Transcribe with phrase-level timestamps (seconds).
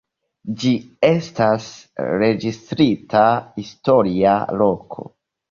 [0.61, 0.69] Ĝi
[1.09, 1.67] estas
[2.23, 3.23] registrita
[3.61, 4.35] historia
[4.65, 5.09] loko.